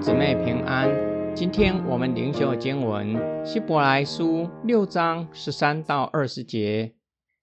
[0.00, 0.88] 姊妹平安。
[1.34, 6.94] 今天我们灵修经文《希伯来书》六章十三到二十节。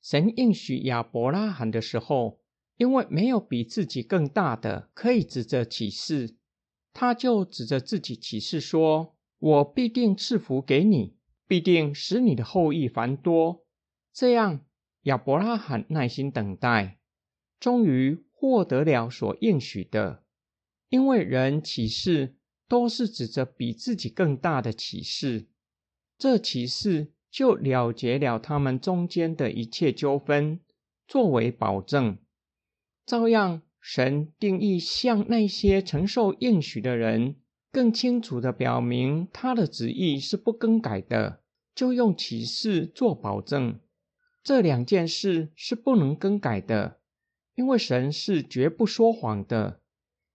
[0.01, 2.40] 神应许亚伯拉罕的时候，
[2.78, 6.37] 因为没有比自己更大的可以指着启示，
[6.94, 11.17] 他就指着自己启示说：“我必定赐福给你，
[11.47, 13.65] 必定使你的后裔繁多。”
[14.13, 14.62] 这样，
[15.03, 16.99] 亚伯拉罕耐心等待，
[17.59, 20.23] 终于获得了所应许的。
[20.88, 22.36] 因为人启示
[22.68, 25.48] 都是指着比自己更大的启示，
[26.18, 30.60] 这启示就了结了他们中间的一切纠纷，
[31.08, 32.18] 作为保证。
[33.06, 37.36] 照样，神定义向那些承受应许的人，
[37.72, 41.44] 更清楚的表明他的旨意是不更改的，
[41.76, 43.80] 就用启示做保证。
[44.42, 47.00] 这两件事是不能更改的，
[47.56, 49.82] 因为神是绝不说谎的。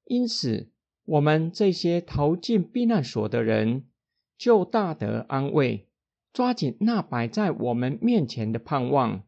[0.04, 0.70] 因此，
[1.11, 3.84] 我们这些逃进避难所的人，
[4.39, 5.89] 就大得安慰，
[6.33, 9.25] 抓紧那摆在我们面前的盼望。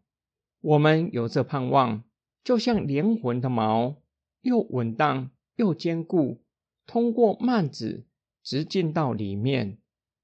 [0.61, 2.05] 我们有这盼望，
[2.45, 3.97] 就像灵魂的锚，
[4.43, 6.45] 又稳当又坚固，
[6.87, 8.07] 通过幔子
[8.45, 9.79] 直进到里面。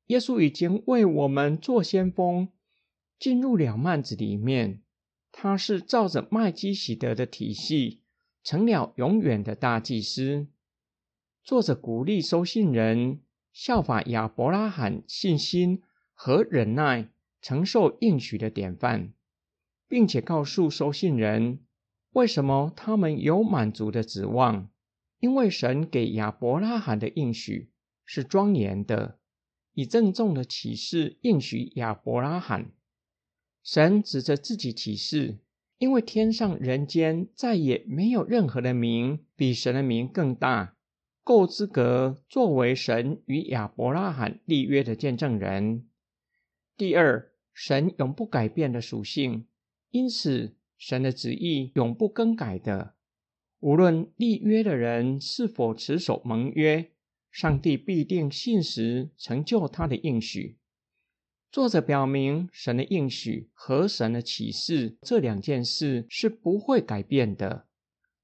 [0.06, 2.50] 耶稣已经为我们做先锋，
[3.18, 4.80] 进入了幔子里面。
[5.32, 8.02] 他是照着麦基洗德的体系。
[8.44, 10.46] 成了永远的大祭司。
[11.48, 13.20] 作者鼓励收信人
[13.54, 15.80] 效法亚伯拉罕信心
[16.12, 17.08] 和忍耐，
[17.40, 19.14] 承受应许的典范，
[19.88, 21.60] 并且告诉收信人
[22.10, 24.68] 为什么他们有满足的指望。
[25.20, 27.70] 因为神给亚伯拉罕的应许
[28.04, 29.18] 是庄严的，
[29.72, 32.72] 以郑重的启示应许亚伯拉罕。
[33.62, 35.38] 神指着自己启示。
[35.78, 40.74] 因为天上人间再也没有任何的名比神的名更大，
[41.28, 45.86] 够资格作为神与亚伯拉罕立约的见证人。
[46.74, 49.46] 第二，神永不改变的属性，
[49.90, 52.94] 因此神的旨意永不更改的。
[53.60, 56.92] 无论立约的人是否持守盟约，
[57.30, 60.56] 上帝必定信实成就他的应许。
[61.52, 67.66] 作者表明，神的应许和神的启示这两件事是不会改变的，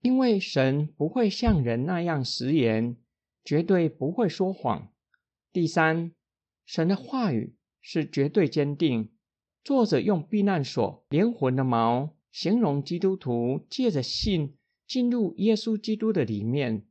[0.04, 2.98] 因为神不会像人那样食言，
[3.42, 4.92] 绝对不会说谎。
[5.50, 6.12] 第三，
[6.66, 9.10] 神的话语是绝对坚定。
[9.64, 16.84] 作者用避难所灵魂的锚形容基督徒借着信进入耶稣基督的里面，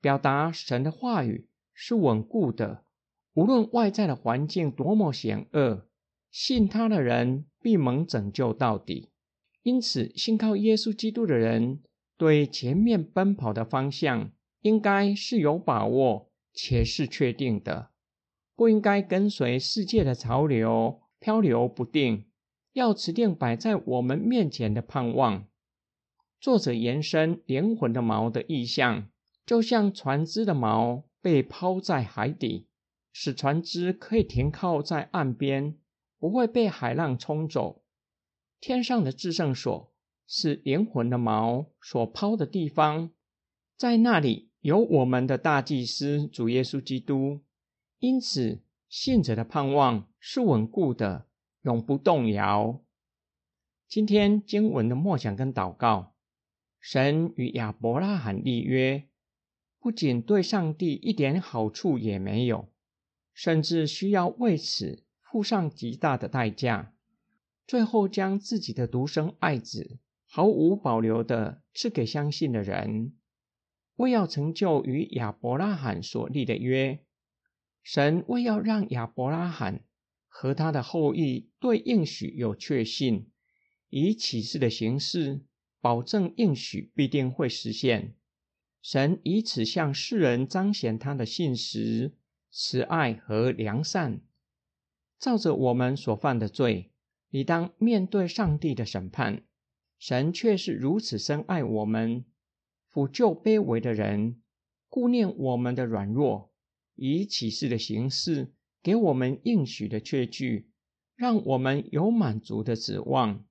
[0.00, 2.84] 表达神的话语是稳固的。
[3.34, 5.88] 无论外在的环境多么险恶，
[6.30, 9.10] 信他的人必蒙拯救到底。
[9.64, 11.82] 因此，信靠耶稣基督的人，
[12.16, 14.30] 对前面奔跑的方向
[14.60, 17.90] 应该是有把握且是确定的，
[18.54, 22.26] 不应该跟随世界的潮流漂流不定，
[22.72, 25.46] 要持定摆在我们面前的盼望。
[26.40, 29.08] 作者延伸灵魂的锚的意象，
[29.46, 32.68] 就像船只的锚被抛在海底。
[33.14, 35.76] 使船只可以停靠在岸边，
[36.18, 37.84] 不会被海浪冲走。
[38.58, 39.91] 天上的至圣所
[40.26, 43.10] 是灵魂的锚所抛的地方，
[43.76, 47.40] 在那里有我们的大祭司主耶稣基督。
[47.98, 51.26] 因此，信者的盼望是稳固的，
[51.62, 52.82] 永不动摇。
[53.86, 56.14] 今天经文的默想跟祷告，
[56.80, 59.06] 神与亚伯拉罕立约，
[59.78, 62.70] 不仅对上帝一点好处也没有。
[63.34, 66.92] 甚至需要为此付上极大的代价，
[67.66, 69.98] 最后将自己的独生爱子
[70.34, 73.12] 毫无保留的赐给相信的人，
[73.96, 77.04] 为要成就与亚伯拉罕所立的约。
[77.82, 79.84] 神为要让亚伯拉罕
[80.28, 83.30] 和他的后裔对应许有确信，
[83.90, 85.42] 以启示的形式
[85.82, 88.14] 保证应许必定会实现。
[88.80, 92.16] 神以此向世人彰显他的信实。
[92.50, 94.22] 慈爱和良善，
[95.18, 96.90] 照着我们所犯的罪，
[97.28, 99.44] 理当面对上帝的审判。
[100.02, 102.24] 神却是如此深爱我们，
[102.92, 104.42] 抚救卑微的人，
[104.88, 106.50] 顾念我们的软弱，
[106.96, 108.52] 以启示的形式
[108.82, 110.68] 给我们应许的确据，
[111.14, 113.44] 让我们有满足的指望。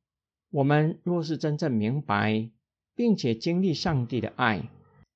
[0.50, 2.52] 我们若是真正明白，
[2.96, 4.70] 并且经历上帝的爱，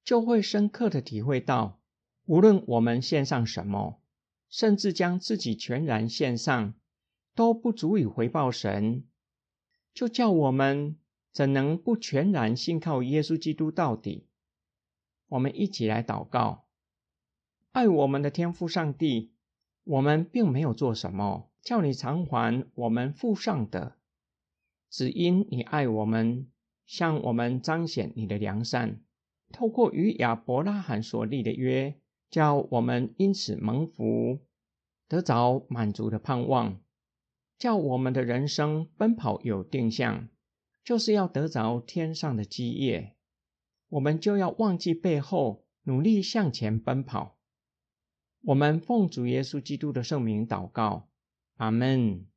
[0.05, 1.81] 就会深刻的体会到。
[2.27, 4.01] 无论我们献上什么，
[4.47, 6.75] 甚至将自己全然献上，
[7.35, 9.03] 都不足以回报神。
[9.93, 10.95] 就叫我们
[11.35, 14.29] 怎能不全然信靠耶稣基督到底？
[15.27, 16.63] 我们一起来祷告：
[17.73, 19.33] 爱我们的天父上帝，
[19.83, 23.97] 我们并没有做什么叫你偿还我们负上的，
[24.89, 26.47] 只因你爱我们，
[26.85, 29.01] 向我们彰显你的良善，
[29.51, 31.99] 透过与亚伯拉罕所立的约，
[32.29, 34.39] 叫我们因此蒙福，
[35.09, 36.79] 得着满足的盼望，
[37.57, 40.29] 叫我们的人生奔跑有定向，
[40.85, 43.15] 就是要得着天上的基业，
[43.89, 47.39] 我们就要忘记背后，努力向前奔跑。
[48.43, 51.09] 我们奉主耶稣基督的圣名祷告，
[51.57, 52.27] 阿门。